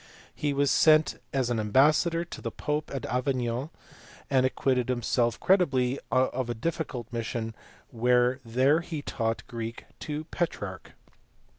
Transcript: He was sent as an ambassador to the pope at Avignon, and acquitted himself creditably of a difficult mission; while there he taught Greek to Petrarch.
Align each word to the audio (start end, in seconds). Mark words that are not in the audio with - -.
He 0.33 0.51
was 0.51 0.71
sent 0.71 1.21
as 1.31 1.51
an 1.51 1.59
ambassador 1.59 2.25
to 2.25 2.41
the 2.41 2.49
pope 2.49 2.89
at 2.91 3.05
Avignon, 3.05 3.69
and 4.31 4.47
acquitted 4.47 4.89
himself 4.89 5.39
creditably 5.39 5.99
of 6.11 6.49
a 6.49 6.55
difficult 6.55 7.05
mission; 7.13 7.53
while 7.91 8.37
there 8.43 8.79
he 8.81 9.03
taught 9.03 9.45
Greek 9.45 9.85
to 9.99 10.23
Petrarch. 10.31 10.93